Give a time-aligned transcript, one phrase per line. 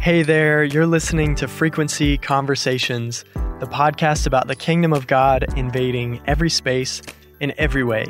[0.00, 3.22] Hey there, you're listening to Frequency Conversations,
[3.58, 7.02] the podcast about the kingdom of God invading every space
[7.38, 8.06] in every way.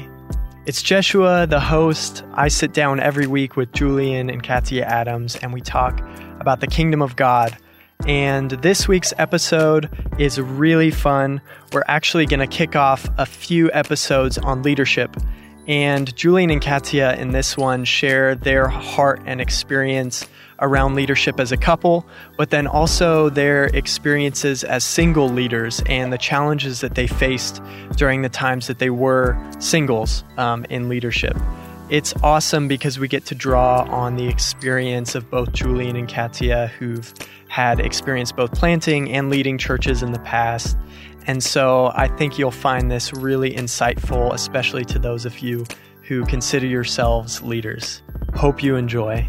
[0.66, 2.22] It's Jeshua, the host.
[2.34, 6.00] I sit down every week with Julian and Katia Adams, and we talk
[6.38, 7.58] about the kingdom of God.
[8.06, 11.40] And this week's episode is really fun.
[11.72, 15.16] We're actually going to kick off a few episodes on leadership.
[15.70, 20.26] And Julian and Katia in this one share their heart and experience
[20.58, 22.04] around leadership as a couple,
[22.36, 27.62] but then also their experiences as single leaders and the challenges that they faced
[27.94, 31.36] during the times that they were singles um, in leadership.
[31.88, 36.66] It's awesome because we get to draw on the experience of both Julian and Katia,
[36.80, 37.14] who've
[37.46, 40.76] had experience both planting and leading churches in the past.
[41.30, 45.64] And so I think you'll find this really insightful, especially to those of you
[46.02, 48.02] who consider yourselves leaders.
[48.34, 49.28] Hope you enjoy.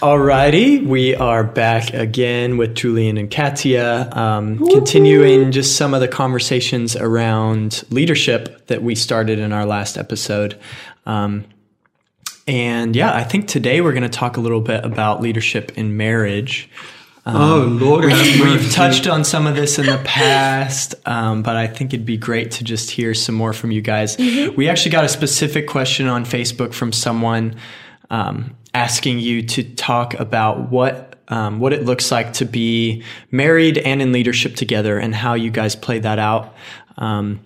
[0.00, 6.08] Alrighty, we are back again with Julian and Katia, um, continuing just some of the
[6.08, 10.58] conversations around leadership that we started in our last episode.
[11.06, 11.44] Um,
[12.48, 15.96] and yeah, I think today we're going to talk a little bit about leadership in
[15.96, 16.68] marriage.
[17.26, 21.56] Um, oh Lord, we've, we've, touched on some of this in the past, um, but
[21.56, 24.16] I think it'd be great to just hear some more from you guys.
[24.16, 24.54] Mm-hmm.
[24.54, 27.56] We actually got a specific question on Facebook from someone
[28.10, 33.02] um, asking you to talk about what um, what it looks like to be
[33.32, 36.54] married and in leadership together, and how you guys play that out.
[36.96, 37.40] Um,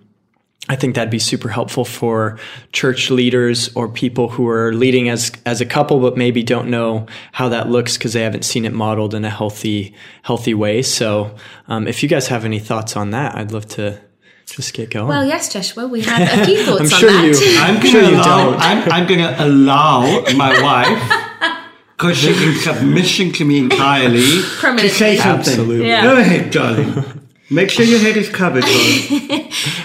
[0.68, 2.38] I think that'd be super helpful for
[2.72, 7.06] church leaders or people who are leading as as a couple, but maybe don't know
[7.32, 10.82] how that looks because they haven't seen it modeled in a healthy healthy way.
[10.82, 11.34] So,
[11.66, 14.00] um, if you guys have any thoughts on that, I'd love to
[14.46, 15.08] just get going.
[15.08, 17.66] Well, yes, Joshua, we have a few thoughts I'm sure on you, that.
[17.80, 18.56] I'm sure you don't.
[18.60, 20.02] I'm, I'm going to allow
[20.36, 21.56] my wife,
[21.96, 24.20] because she's in submission to me entirely,
[24.60, 25.52] to say something.
[25.52, 25.88] Absolutely.
[25.88, 26.02] Yeah.
[26.02, 27.19] Go ahead, darling.
[27.50, 28.64] Make sure your head is covered.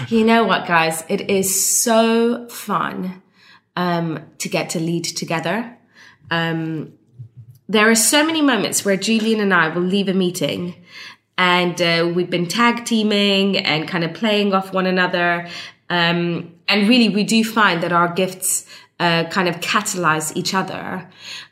[0.07, 1.03] You know what, guys?
[1.09, 3.23] It is so fun
[3.75, 5.75] um, to get to lead together.
[6.29, 6.93] Um,
[7.67, 10.75] there are so many moments where Julian and I will leave a meeting
[11.37, 15.47] and uh, we've been tag teaming and kind of playing off one another.
[15.89, 18.65] Um, and really, we do find that our gifts
[18.99, 21.09] uh, kind of catalyze each other.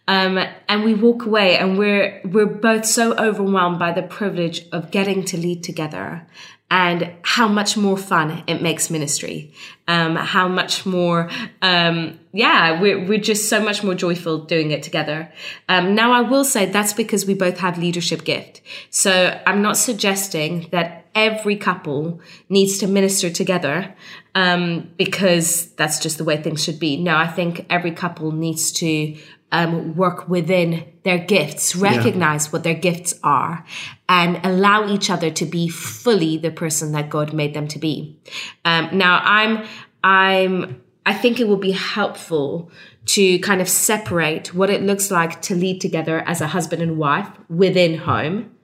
[0.08, 0.38] Um,
[0.68, 5.24] and we walk away and we're, we're both so overwhelmed by the privilege of getting
[5.26, 6.28] to lead together
[6.70, 9.54] and how much more fun it makes ministry.
[9.88, 11.30] Um, how much more,
[11.62, 15.32] um, yeah, we're, we're just so much more joyful doing it together.
[15.70, 18.62] Um, now I will say that's because we both have leadership gift.
[18.90, 23.94] So I'm not suggesting that every couple needs to minister together
[24.34, 26.98] um, because that's just the way things should be.
[26.98, 29.16] No, I think every couple needs to
[29.54, 33.64] um, work within their gifts, recognize what their gifts are,
[34.10, 38.20] and allow each other to be fully the person that God made them to be.
[38.66, 39.66] Um, now, I'm,
[40.04, 42.72] I'm, I think it will be helpful
[43.06, 46.98] to kind of separate what it looks like to lead together as a husband and
[46.98, 48.56] wife within home,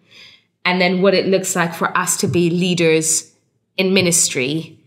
[0.66, 3.32] and then what it looks like for us to be leaders
[3.78, 4.80] in ministry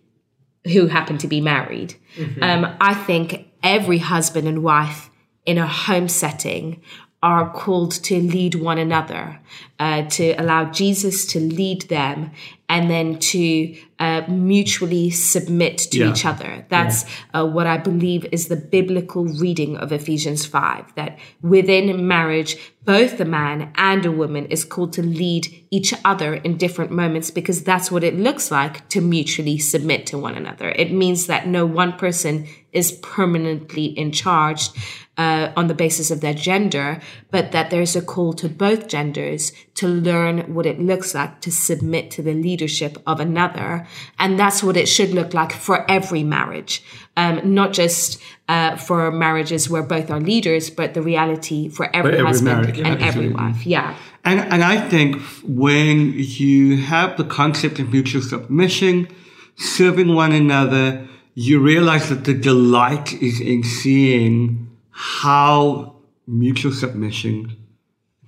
[0.72, 1.94] who happen to be married.
[2.42, 5.10] Um, I think every husband and wife
[5.46, 6.80] in a home setting
[7.22, 9.38] are called to lead one another,
[9.78, 12.32] uh, to allow Jesus to lead them,
[12.68, 16.10] and then to uh, mutually submit to Yeah.
[16.10, 16.66] each other.
[16.68, 22.56] That's uh, what I believe is the biblical reading of Ephesians 5 that within marriage,
[22.84, 27.30] both the man and a woman is called to lead each other in different moments
[27.30, 30.70] because that's what it looks like to mutually submit to one another.
[30.70, 34.70] It means that no one person is permanently in charge
[35.18, 39.52] uh, on the basis of their gender, but that there's a call to both genders
[39.74, 43.86] to learn what it looks like to submit to the leadership of another.
[44.18, 46.82] And that's what it should look like for every marriage,
[47.16, 52.14] um, not just uh, for marriages where both are leaders, but the reality for every,
[52.14, 53.34] every husband marriage, and every absolutely.
[53.34, 53.66] wife.
[53.66, 53.96] Yeah.
[54.24, 59.08] And, and I think when you have the concept of mutual submission,
[59.56, 65.96] serving one another, you realize that the delight is in seeing how
[66.26, 67.56] mutual submission,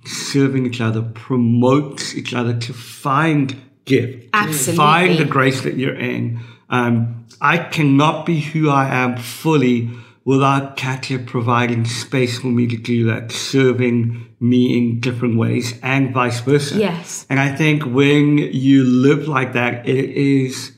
[0.05, 3.55] serving each other, promotes each other to find
[3.85, 4.77] gift, Absolutely.
[4.77, 6.39] find the grace that you're in.
[6.69, 9.89] Um, I cannot be who I am fully
[10.23, 16.13] without Katia providing space for me to do that, serving me in different ways and
[16.13, 16.77] vice versa.
[16.77, 17.27] Yes.
[17.29, 20.71] And I think when you live like that, it is,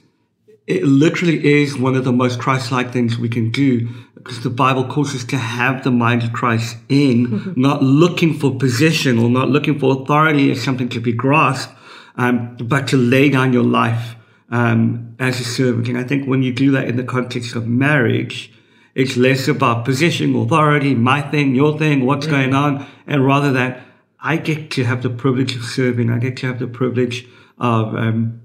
[0.67, 3.87] it literally is one of the most Christ-like things we can do.
[4.15, 8.53] because the Bible calls us to have the mind of Christ in, not looking for
[8.53, 11.73] position or not looking for authority as something to be grasped,
[12.17, 14.15] um, but to lay down your life
[14.49, 15.87] um, as a servant.
[15.87, 18.51] And I think when you do that in the context of marriage,
[18.95, 23.83] it's less about position, authority, my thing, your thing, what's going on, and rather that
[24.19, 26.09] I get to have the privilege of serving.
[26.09, 27.27] I get to have the privilege
[27.59, 28.41] of um,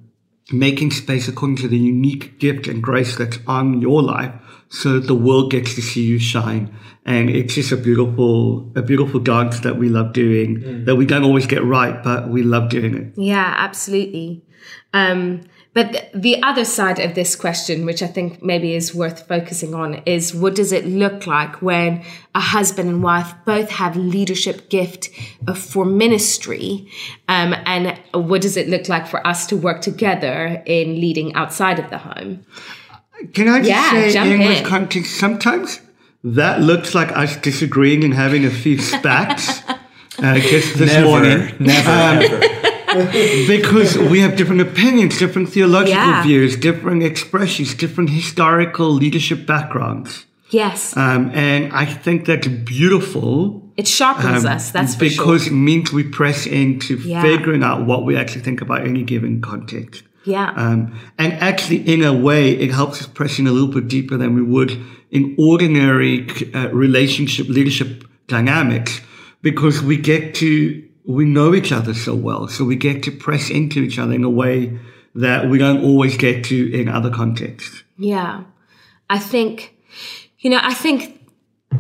[0.53, 4.33] making space according to the unique gift and grace that's on your life
[4.69, 6.75] so that the world gets to see you shine.
[7.05, 11.25] And it's just a beautiful, a beautiful dance that we love doing that we don't
[11.25, 13.13] always get right, but we love doing it.
[13.17, 14.45] Yeah, absolutely.
[14.95, 15.43] Um,
[15.75, 20.03] but the other side of this question, which I think maybe is worth focusing on,
[20.05, 22.05] is what does it look like when
[22.35, 25.09] a husband and wife both have leadership gift
[25.49, 26.89] uh, for ministry,
[27.29, 31.79] um, and what does it look like for us to work together in leading outside
[31.79, 32.45] of the home?
[33.35, 34.65] Can I just Yeah, say, jump in this in.
[34.67, 35.81] context, sometimes
[36.25, 39.63] that looks like us disagreeing and having a few spats.
[40.19, 41.55] Uh, just this never, morning.
[41.59, 42.62] never, Um, never.
[43.47, 46.23] because we have different opinions, different theological Yeah.
[46.23, 50.27] views, different expressions, different historical leadership backgrounds.
[50.51, 53.63] Yes, Um, and I think that's beautiful.
[53.77, 54.71] it sharpens um, us.
[54.71, 55.53] That's for because sure.
[55.53, 57.23] it means we press into Yeah.
[57.23, 60.03] figuring out what we actually think about any given context.
[60.25, 63.89] Yeah, Um, and actually, in a way, it helps us press in a little bit
[63.89, 64.71] deeper than we would
[65.11, 69.01] in ordinary uh, relationship leadership dynamics
[69.43, 72.49] because we get to, we know each other so well.
[72.49, 74.79] So we get to press into each other in a way
[75.15, 77.83] that we don't always get to in other contexts.
[77.99, 78.45] Yeah.
[79.11, 79.77] I think,
[80.39, 81.29] you know, I think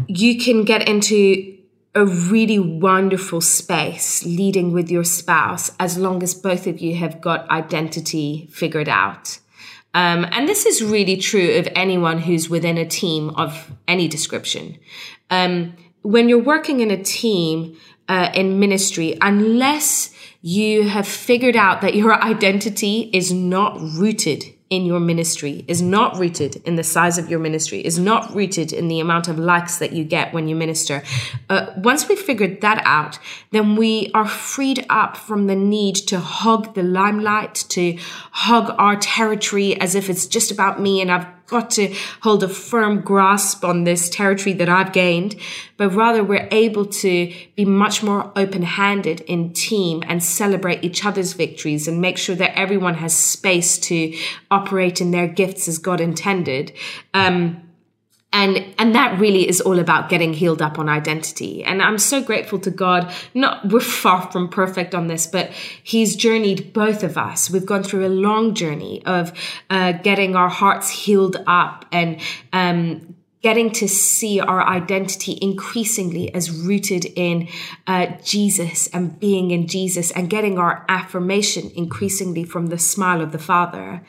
[0.06, 1.58] you can get into
[1.94, 7.20] a really wonderful space leading with your spouse as long as both of you have
[7.20, 9.38] got identity figured out.
[9.94, 14.78] Um, and this is really true of anyone who's within a team of any description.
[15.28, 17.76] Um, when you're working in a team
[18.08, 20.12] uh, in ministry, unless
[20.42, 26.16] you have figured out that your identity is not rooted in your ministry, is not
[26.16, 29.76] rooted in the size of your ministry, is not rooted in the amount of likes
[29.76, 31.02] that you get when you minister.
[31.50, 33.18] Uh, once we've figured that out,
[33.50, 37.98] then we are freed up from the need to hog the limelight, to
[38.30, 42.48] hog our territory as if it's just about me and I've got to hold a
[42.48, 45.36] firm grasp on this territory that I've gained,
[45.76, 51.04] but rather we're able to be much more open handed in team and celebrate each
[51.04, 54.16] other's victories and make sure that everyone has space to
[54.50, 56.72] operate in their gifts as God intended.
[57.14, 57.71] Um,
[58.32, 61.62] and and that really is all about getting healed up on identity.
[61.64, 63.12] And i'm so grateful to god.
[63.34, 65.50] Not we're far from perfect on this but
[65.82, 67.50] he's journeyed both of us.
[67.50, 69.32] We've gone through a long journey of
[69.70, 72.20] uh, getting our hearts healed up and
[72.52, 77.48] um, getting to see our identity increasingly as rooted in
[77.86, 83.32] uh, Jesus and being in Jesus and getting our affirmation increasingly from the smile of
[83.32, 84.02] the Father.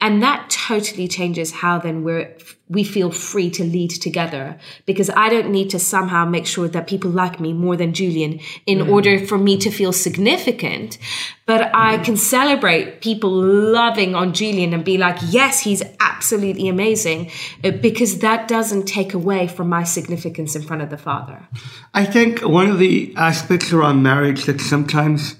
[0.00, 2.34] And that totally changes how then we're,
[2.68, 6.86] we feel free to lead together because I don't need to somehow make sure that
[6.86, 10.98] people like me more than Julian in order for me to feel significant.
[11.46, 17.30] But I can celebrate people loving on Julian and be like, yes, he's absolutely amazing
[17.64, 21.48] uh, because that doesn't take away from my significance in front of the Father.
[21.94, 25.36] I think one of the aspects around marriage that sometimes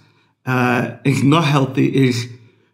[0.47, 2.27] uh, is not healthy is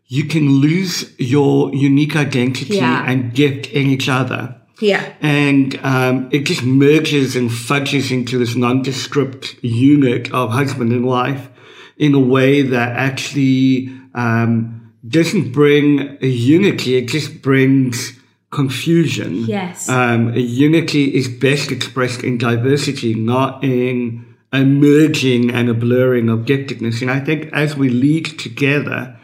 [0.07, 3.05] you can lose your unique identity Yeah.
[3.11, 4.57] and gift in each other.
[4.81, 5.13] Yeah.
[5.21, 11.49] And um, it just merges and fudges into this nondescript unit of husband and wife
[11.97, 18.19] in a way that actually um, doesn't bring a unity, it just brings
[18.51, 19.45] confusion.
[19.47, 19.89] Yes.
[19.89, 26.29] Um, a unity is best expressed in diversity, not in a merging and a blurring
[26.29, 27.01] of giftedness.
[27.03, 29.17] And I think as we lead together,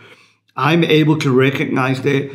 [0.61, 2.31] I'm able to recognize that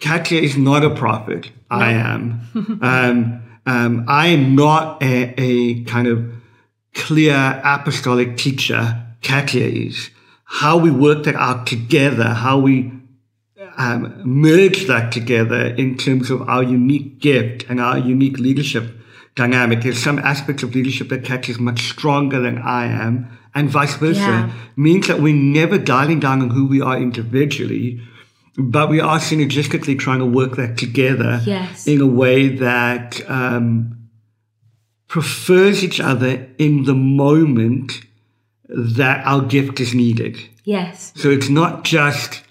[0.00, 1.50] Katia is not a prophet.
[1.70, 2.40] I am.
[2.82, 6.30] um, um, I am not a, a kind of
[6.94, 9.02] clear apostolic teacher.
[9.22, 10.10] Katia is.
[10.44, 12.92] How we work that out together, how we
[13.78, 18.84] um, merge that together in terms of our unique gift and our unique leadership
[19.36, 19.82] dynamic.
[19.82, 23.94] There's some aspects of leadership that Katia is much stronger than I am, and vice
[23.96, 24.20] versa.
[24.20, 24.52] Yeah.
[24.76, 28.00] Means that we're never dialing down on who we are individually,
[28.56, 31.86] but we are synergistically trying to work that together Yes.
[31.86, 34.08] in a way that um,
[35.06, 37.92] prefers each other in the moment
[38.68, 40.36] that our gift is needed.
[40.64, 41.12] Yes.
[41.16, 42.42] So it's not just,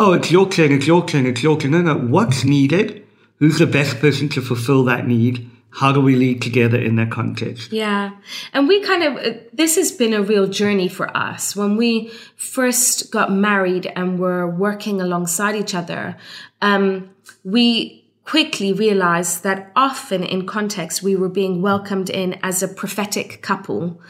[0.00, 1.70] oh, it's your turn, it's your turn, it's your turn.
[1.72, 1.94] No, no.
[1.94, 3.06] What's needed?
[3.36, 5.48] Who's the best person to fulfill that need?
[5.72, 7.72] how do we lead together in that context?
[7.72, 8.10] Yeah.
[8.52, 11.54] And we kind of, uh, this has been a real journey for us.
[11.54, 16.16] When we first got married and were working alongside each other,
[16.60, 17.10] um,
[17.44, 23.40] we quickly realized that often in context we were being welcomed in as a prophetic
[23.42, 24.00] couple.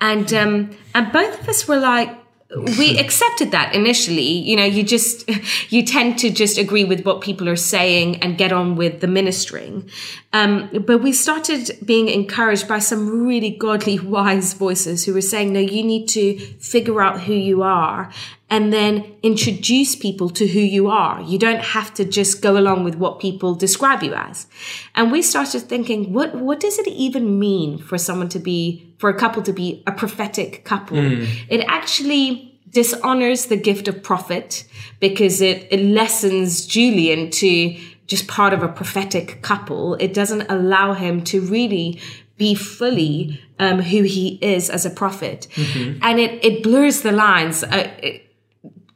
[0.00, 2.21] And, um, and both of us were like,
[2.56, 4.22] we accepted that initially.
[4.22, 5.28] You know you just
[5.70, 9.06] you tend to just agree with what people are saying and get on with the
[9.06, 9.90] ministering
[10.34, 15.52] um, but we started being encouraged by some really godly wise voices who were saying
[15.52, 18.10] no you need to figure out who you are
[18.50, 22.84] and then introduce people to who you are you don't have to just go along
[22.84, 24.46] with what people describe you as
[24.94, 29.10] and we started thinking what what does it even mean for someone to be for
[29.10, 30.96] a couple to be a prophetic couple.
[30.96, 31.28] Mm.
[31.48, 34.64] It actually dishonors the gift of prophet
[35.00, 37.76] because it, it lessens Julian to
[38.12, 39.94] just part of a prophetic couple.
[39.94, 41.98] It doesn't allow him to really
[42.36, 45.48] be fully um, who he is as a prophet.
[45.54, 45.98] Mm-hmm.
[46.02, 47.64] And it, it blurs the lines.
[47.64, 48.28] Uh, it,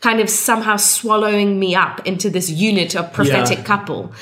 [0.01, 3.65] kind of somehow swallowing me up into this unit of prophetic yeah.
[3.65, 4.13] couple.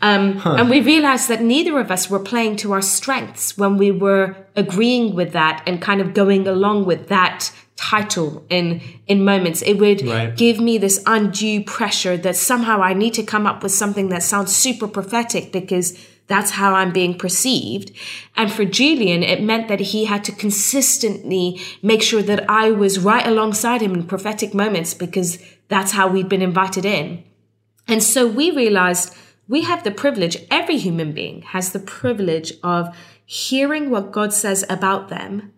[0.00, 0.54] Um, huh.
[0.54, 4.36] And we realized that neither of us were playing to our strengths when we were
[4.54, 9.74] agreeing with that and kind of going along with that title in in moments it
[9.74, 10.36] would right.
[10.36, 14.22] give me this undue pressure that somehow i need to come up with something that
[14.22, 17.92] sounds super prophetic because that's how I'm being perceived.
[18.36, 22.98] And for Julian, it meant that he had to consistently make sure that I was
[22.98, 25.38] right alongside him in prophetic moments because
[25.68, 27.24] that's how we'd been invited in.
[27.86, 29.14] And so we realized
[29.48, 34.64] we have the privilege, every human being has the privilege of hearing what God says
[34.70, 35.52] about them.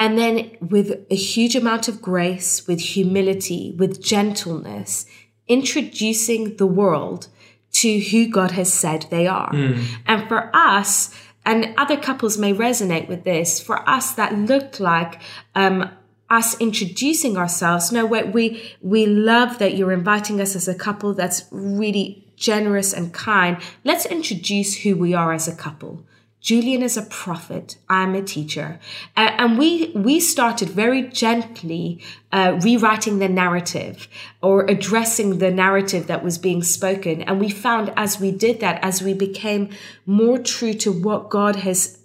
[0.00, 5.06] And then with a huge amount of grace, with humility, with gentleness,
[5.46, 7.28] introducing the world
[7.72, 9.52] to who God has said they are.
[9.52, 9.84] Mm.
[10.06, 11.14] And for us,
[11.44, 15.20] and other couples may resonate with this, for us, that looked like,
[15.54, 15.90] um,
[16.30, 17.90] us introducing ourselves.
[17.90, 23.12] No, we we love that you're inviting us as a couple that's really generous and
[23.12, 23.58] kind.
[23.84, 26.04] Let's introduce who we are as a couple.
[26.40, 27.76] Julian is a prophet.
[27.88, 28.80] I'm a teacher.
[29.16, 34.08] Uh, and we, we started very gently uh, rewriting the narrative
[34.40, 37.22] or addressing the narrative that was being spoken.
[37.22, 39.68] And we found as we did that, as we became
[40.06, 41.99] more true to what God has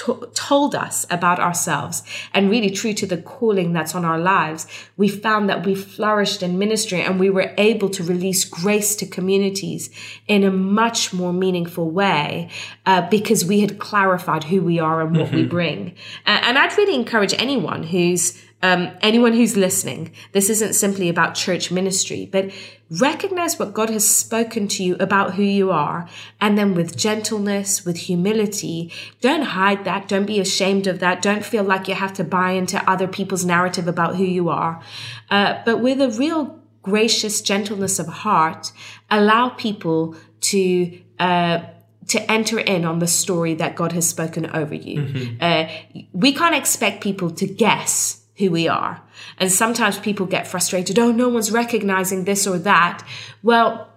[0.00, 2.02] to- told us about ourselves
[2.32, 4.66] and really true to the calling that's on our lives,
[4.96, 9.06] we found that we flourished in ministry and we were able to release grace to
[9.06, 9.90] communities
[10.26, 12.48] in a much more meaningful way
[12.86, 15.36] uh, because we had clarified who we are and what mm-hmm.
[15.36, 15.94] we bring.
[16.24, 21.70] and I'd really encourage anyone who's um, anyone who's listening, this isn't simply about church
[21.70, 22.50] ministry, but
[22.90, 26.08] recognize what God has spoken to you about who you are.
[26.40, 30.08] And then with gentleness, with humility, don't hide that.
[30.08, 31.22] Don't be ashamed of that.
[31.22, 34.82] Don't feel like you have to buy into other people's narrative about who you are.
[35.30, 38.72] Uh, but with a real gracious gentleness of heart,
[39.10, 41.60] allow people to, uh,
[42.08, 45.00] to enter in on the story that God has spoken over you.
[45.00, 45.36] Mm-hmm.
[45.40, 49.00] Uh, we can't expect people to guess who we are.
[49.38, 50.98] And sometimes people get frustrated.
[50.98, 53.06] Oh, no one's recognizing this or that.
[53.42, 53.88] Well,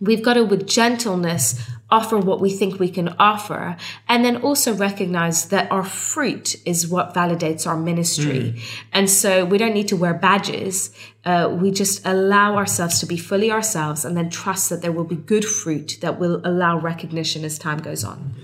[0.00, 3.76] we've got to, with gentleness, offer what we think we can offer.
[4.08, 8.52] And then also recognize that our fruit is what validates our ministry.
[8.52, 8.60] Mm.
[8.92, 10.94] And so we don't need to wear badges.
[11.24, 15.04] Uh, we just allow ourselves to be fully ourselves and then trust that there will
[15.04, 18.34] be good fruit that will allow recognition as time goes on.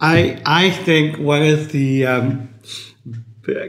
[0.00, 2.48] I, I think one of the, um,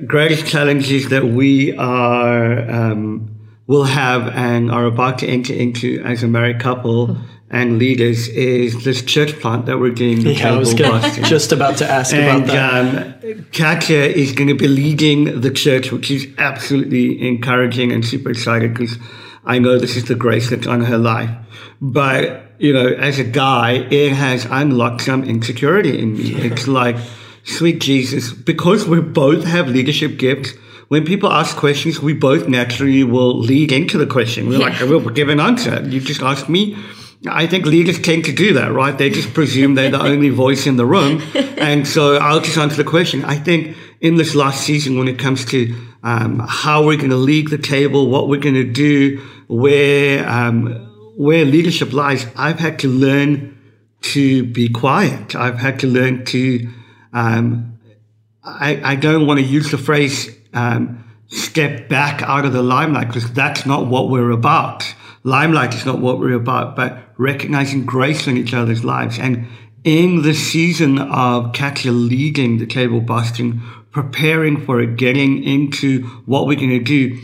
[0.05, 3.35] greatest challenges that we are um,
[3.67, 7.17] will have and are about to enter into as a married couple
[7.51, 10.21] and leaders is this church plant that we're doing.
[10.21, 13.23] Yeah, I was gonna, just about to ask and, about that.
[13.23, 18.29] Um, Katia is going to be leading the church, which is absolutely encouraging and super
[18.29, 18.97] excited because
[19.45, 21.31] I know this is the grace that's on her life.
[21.81, 26.35] But you know, as a guy, it has unlocked some insecurity in me.
[26.35, 26.97] It's like
[27.49, 30.53] sweet Jesus, because we both have leadership gifts,
[30.89, 34.49] when people ask questions, we both naturally will lead into the question.
[34.49, 34.69] We're yeah.
[34.69, 35.87] like, we'll give an answer.
[35.87, 36.75] You just ask me.
[37.27, 38.97] I think leaders tend to do that, right?
[38.97, 41.21] They just presume they're the only voice in the room.
[41.59, 43.25] And so I'll just answer the question.
[43.25, 47.17] I think in this last season, when it comes to um, how we're going to
[47.17, 50.67] lead the table, what we're going to do, where, um,
[51.17, 53.57] where leadership lies, I've had to learn
[54.01, 55.35] to be quiet.
[55.35, 56.69] I've had to learn to
[57.13, 57.79] um,
[58.43, 63.07] I, I, don't want to use the phrase um, step back out of the limelight
[63.07, 64.83] because that's not what we're about.
[65.23, 69.47] Limelight is not what we're about, but recognizing grace in each other's lives and
[69.83, 73.61] in the season of Katia leading the table busting,
[73.91, 77.17] preparing for it, getting into what we're going to do,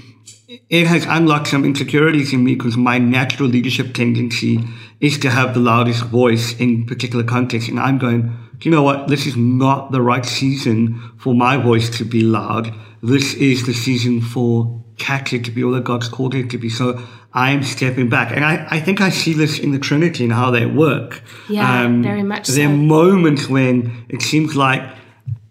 [0.70, 4.60] it has unlocked some insecurities in me because my natural leadership tendency
[5.00, 7.70] is to have the loudest voice in particular contexts.
[7.70, 9.07] And I'm going, do you know what?
[9.07, 12.74] This is not the right season for my voice to be loud.
[13.01, 16.69] This is the season for Katia to be all that God's called it to be.
[16.69, 17.01] So
[17.33, 18.31] I am stepping back.
[18.31, 21.21] And I, I think I see this in the Trinity and how they work.
[21.50, 24.81] Yeah, um, very much There are moments when it seems like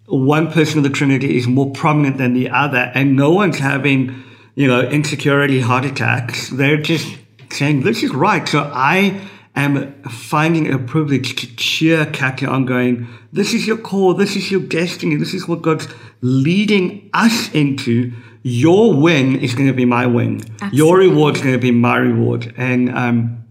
[0.06, 4.22] one person of the Trinity is more prominent than the other, and no one's having,
[4.54, 6.48] you know, insecurity heart attacks.
[6.50, 7.18] They're just
[7.50, 8.48] saying, this is right.
[8.48, 9.20] So I
[9.62, 14.50] am finding a privilege to cheer Katia on going, this is your call, this is
[14.50, 15.88] your destiny, this is what God's
[16.20, 18.12] leading us into.
[18.42, 20.42] Your win is going to be my win.
[20.72, 22.52] Your reward is going to be my reward.
[22.56, 23.44] And, um,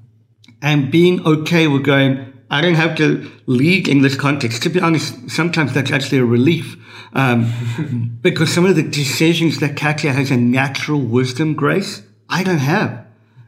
[0.61, 4.61] and being okay with going, I don't have to lead in this context.
[4.63, 6.77] To be honest, sometimes that's actually a relief.
[7.13, 12.59] Um, because some of the decisions that Katia has a natural wisdom, grace, I don't
[12.59, 13.05] have.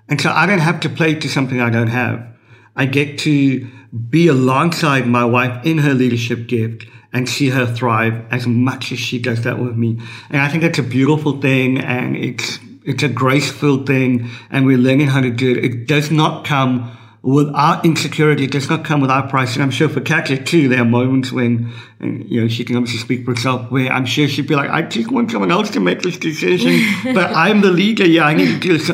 [0.08, 2.35] And so I don't have to play to something I don't have.
[2.76, 3.68] I get to
[4.10, 9.00] be alongside my wife in her leadership gift and see her thrive as much as
[9.00, 9.98] she does that with me.
[10.30, 14.78] And I think that's a beautiful thing and it's, it's a grace-filled thing and we're
[14.78, 15.64] learning how to do it.
[15.64, 16.92] It does not come
[17.26, 18.44] without insecurity.
[18.44, 19.56] It does not come without price.
[19.56, 22.76] And I'm sure for Katia too, there are moments when, and, you know, she can
[22.76, 25.72] obviously speak for herself where I'm sure she'd be like, I just want someone else
[25.72, 26.80] to make this decision,
[27.16, 28.06] but I'm the leader.
[28.06, 28.92] Yeah, I need to do this.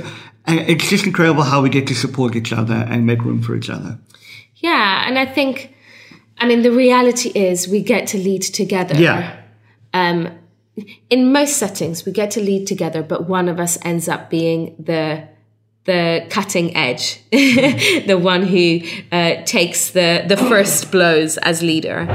[0.48, 3.70] It's just incredible how we get to support each other and make room for each
[3.70, 4.00] other.
[4.56, 5.76] Yeah, and I think,
[6.38, 8.96] I mean, the reality is we get to lead together.
[8.96, 9.40] Yeah.
[9.94, 10.38] Um,
[11.10, 14.76] in most settings, we get to lead together, but one of us ends up being
[14.80, 15.28] the
[15.86, 22.08] the cutting edge, the one who uh, takes the the first blows as leader,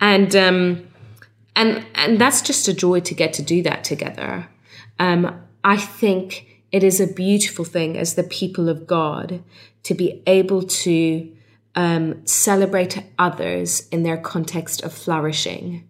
[0.00, 0.88] and um,
[1.54, 4.48] and and that's just a joy to get to do that together.
[4.98, 9.42] Um, I think it is a beautiful thing as the people of God
[9.82, 11.30] to be able to
[11.74, 15.86] um, celebrate others in their context of flourishing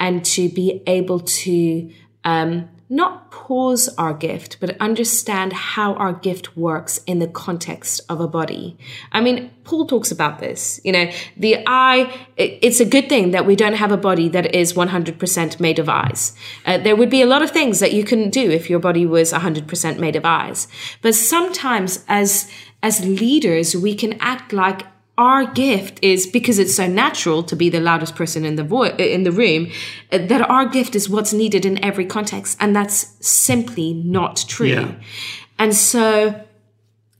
[0.00, 1.92] and to be able to
[2.24, 8.20] um, not pause our gift, but understand how our gift works in the context of
[8.20, 8.78] a body.
[9.12, 10.80] I mean, Paul talks about this.
[10.84, 14.54] You know, the eye, it's a good thing that we don't have a body that
[14.54, 16.34] is 100% made of eyes.
[16.64, 19.04] Uh, there would be a lot of things that you couldn't do if your body
[19.04, 20.66] was 100% made of eyes.
[21.02, 22.50] But sometimes as,
[22.82, 24.82] as leaders, we can act like
[25.18, 28.84] our gift is because it's so natural to be the loudest person in the vo-
[28.96, 29.70] in the room
[30.10, 34.68] that our gift is what's needed in every context and that's simply not true.
[34.68, 34.94] Yeah.
[35.58, 36.40] and so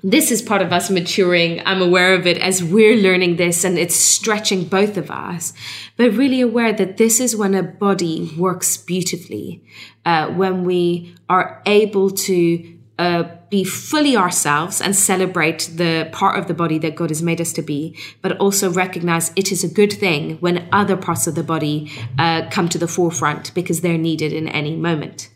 [0.02, 1.60] this is part of us maturing.
[1.66, 5.52] I'm aware of it as we're learning this and it's stretching both of us.
[5.96, 9.64] But really aware that this is when a body works beautifully
[10.06, 16.48] uh, when we are able to uh, be fully ourselves and celebrate the part of
[16.48, 19.68] the body that God has made us to be, but also recognize it is a
[19.68, 23.96] good thing when other parts of the body uh, come to the forefront because they're
[23.98, 25.30] needed in any moment.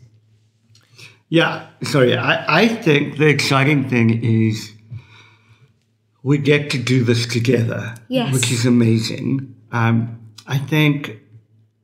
[1.29, 2.15] Yeah, sorry.
[2.15, 4.71] I, I think the exciting thing is
[6.21, 8.33] we get to do this together, Yes.
[8.33, 9.55] which is amazing.
[9.71, 11.19] Um, I think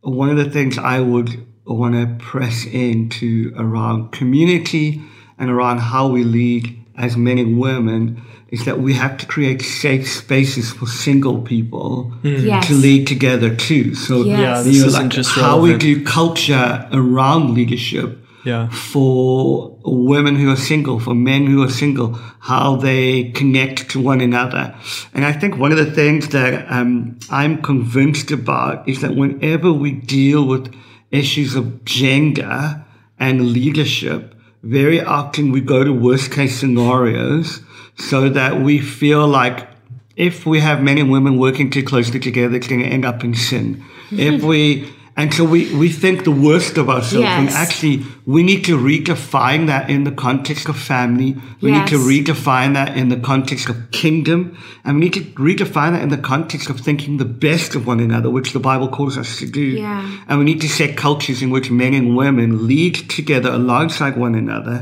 [0.01, 5.01] one of the things I would want to press into around community
[5.39, 9.61] and around how we lead as men and women is that we have to create
[9.61, 12.67] safe spaces for single people Yes.
[12.67, 13.95] to lead together too.
[13.95, 14.39] So Yes.
[14.39, 18.09] Yeah, you this know, isn't like just how we do culture around leadership
[18.43, 18.67] Yeah.
[18.69, 24.19] for women who are single, for men who are single, how they connect to one
[24.19, 24.73] another.
[25.13, 29.71] And I think one of the things that um, I'm convinced about is that whenever
[29.71, 30.73] we deal with
[31.11, 32.83] issues of gender
[33.19, 37.61] and leadership, very often we go to worst case scenarios
[37.97, 39.67] so that we feel like
[40.15, 43.23] if we have men and women working too closely together, it's going to end up
[43.23, 43.83] in sin.
[44.11, 47.27] if we, and so we, we think the worst of ourselves.
[47.39, 51.35] And actually, we need to redefine that in the context of family.
[51.61, 52.07] We need to Yes.
[52.11, 54.39] redefine that in the context of kingdom.
[54.83, 57.99] And we need to redefine that in the context of thinking the best of one
[57.99, 59.67] another, which the Bible calls us to do.
[59.85, 60.09] Yeah.
[60.27, 64.35] And we need to set cultures in which men and women lead together alongside one
[64.35, 64.77] another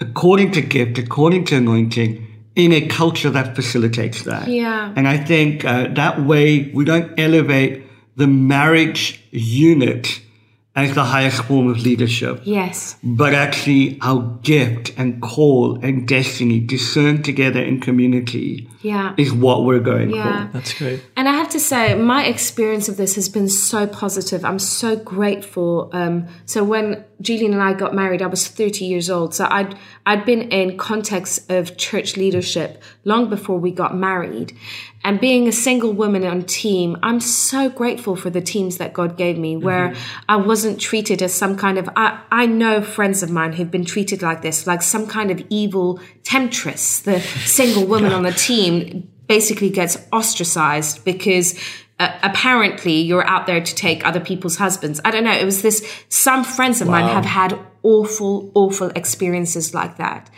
[0.00, 4.48] according to gift, according to anointing, in a culture that facilitates that.
[4.48, 4.94] Yeah.
[4.96, 7.84] And I think uh, that way we don't elevate
[8.16, 10.20] the marriage unit
[10.76, 12.40] as the highest form of leadership.
[12.44, 12.96] Yes.
[13.02, 19.12] But actually, our gift and call and destiny discerned together in community Yeah.
[19.18, 20.46] is what we're going Yeah.
[20.46, 20.52] for.
[20.52, 21.00] That's great.
[21.16, 24.44] And I have to say, my experience of this has been so positive.
[24.44, 25.90] I'm so grateful.
[25.92, 29.34] Um, so when Julian and I got married, I was 30 years old.
[29.34, 34.56] So I'd I'd been in context of church leadership long before we got married.
[35.02, 39.16] And being a single woman on team, I'm so grateful for the teams that God
[39.16, 40.24] gave me, where mm-hmm.
[40.28, 41.88] I wasn't treated as some kind of.
[41.96, 45.42] I, I know friends of mine who've been treated like this, like some kind of
[45.48, 47.00] evil temptress.
[47.00, 51.58] The single woman on the team basically gets ostracized because
[52.00, 55.00] uh, apparently you're out there to take other people's husbands.
[55.04, 55.32] I don't know.
[55.32, 60.30] It was this, some friends of mine have had awful, awful experiences like that.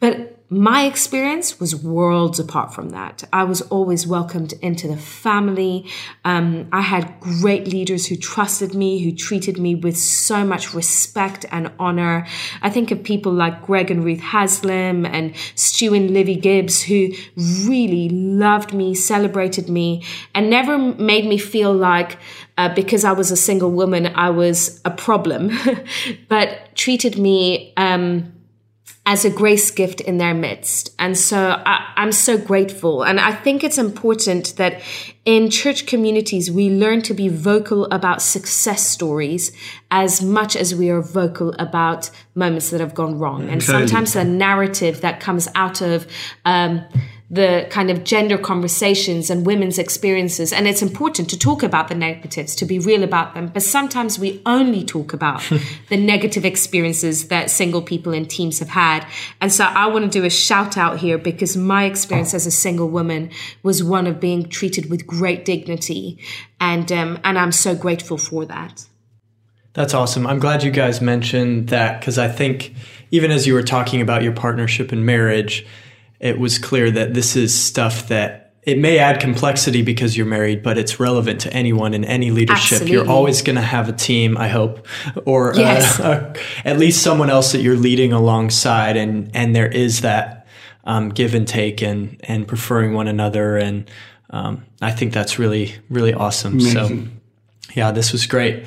[0.00, 3.24] But my experience was worlds apart from that.
[3.32, 5.86] I was always welcomed into the family.
[6.26, 11.46] Um, I had great leaders who trusted me, who treated me with so much respect
[11.50, 12.26] and honor.
[12.60, 17.08] I think of people like Greg and Ruth Haslam and Stu and Livy Gibbs who
[17.66, 22.18] really loved me, celebrated me, and never made me feel like
[22.58, 25.50] uh, because I was a single woman, I was a problem,
[26.28, 27.72] but treated me.
[27.78, 28.34] Um,
[29.04, 30.94] as a grace gift in their midst.
[30.98, 33.02] And so I, I'm so grateful.
[33.02, 34.80] And I think it's important that
[35.24, 39.50] in church communities, we learn to be vocal about success stories
[39.90, 43.48] as much as we are vocal about moments that have gone wrong.
[43.48, 46.06] And sometimes the narrative that comes out of,
[46.44, 46.84] um,
[47.32, 50.52] the kind of gender conversations and women's experiences.
[50.52, 53.46] And it's important to talk about the negatives, to be real about them.
[53.46, 55.42] But sometimes we only talk about
[55.88, 59.06] the negative experiences that single people and teams have had.
[59.40, 62.50] And so I want to do a shout out here because my experience as a
[62.50, 63.30] single woman
[63.62, 66.18] was one of being treated with great dignity.
[66.60, 68.84] And, um, and I'm so grateful for that.
[69.72, 70.26] That's awesome.
[70.26, 72.74] I'm glad you guys mentioned that because I think
[73.10, 75.66] even as you were talking about your partnership and marriage,
[76.22, 80.62] it was clear that this is stuff that it may add complexity because you're married,
[80.62, 82.88] but it's relevant to anyone in any leadership.
[82.88, 84.86] You're always going to have a team, I hope,
[85.26, 85.98] or Yes.
[86.00, 86.32] uh,
[86.64, 90.46] at least someone else that you're leading alongside, and and there is that
[90.84, 93.90] um, give and take and and preferring one another, and
[94.30, 96.60] um, I think that's really really awesome.
[96.60, 97.06] So.
[97.74, 98.66] Yeah, this was great.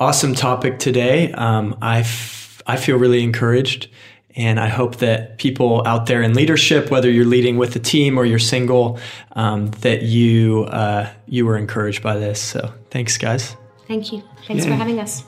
[0.00, 1.30] Awesome topic today.
[1.32, 3.88] Um, I, f- I feel really encouraged.
[4.36, 8.18] And I hope that people out there in leadership, whether you're leading with a team
[8.18, 8.98] or you're single,
[9.32, 12.40] um, that you uh, you were encouraged by this.
[12.40, 13.56] So thanks, guys.
[13.88, 14.22] Thank you.
[14.46, 14.72] Thanks Yeah.
[14.72, 15.24] for having us.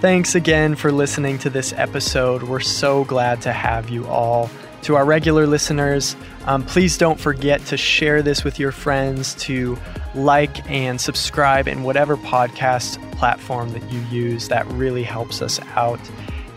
[0.00, 2.42] Thanks again for listening to this episode.
[2.42, 4.50] We're so glad to have you all.
[4.84, 9.76] To our regular listeners, um, please don't forget to share this with your friends, to
[10.14, 14.48] like and subscribe in whatever podcast platform that you use.
[14.48, 16.00] That really helps us out.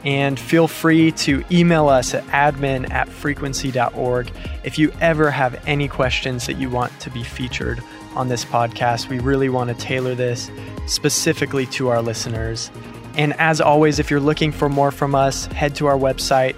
[0.04, 4.32] And feel free to email us at admin at frequency.org
[4.64, 7.82] if you ever have any questions that you want to be featured
[8.16, 9.10] on this podcast.
[9.10, 10.52] We really want to tailor this
[10.88, 12.70] specifically to our listeners.
[13.16, 16.56] And as always, if you're looking for more from us, head to our website,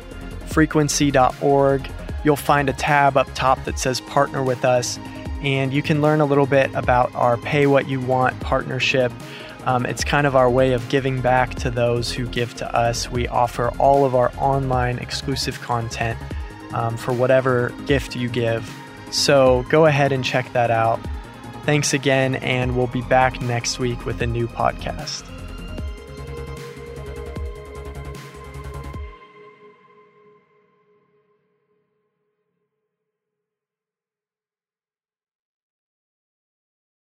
[0.48, 1.90] frequency.org.
[2.24, 4.98] You'll find a tab up top that says Partner with Us,
[5.42, 9.12] and you can learn a little bit about our Pay What You Want partnership.
[9.66, 13.10] Um, it's kind of our way of giving back to those who give to us.
[13.10, 16.20] We offer all of our online exclusive content
[16.74, 18.72] um, for whatever gift you give.
[19.12, 21.00] So go ahead and check that out.
[21.64, 25.35] Thanks again, and we'll be back next week with a new podcast.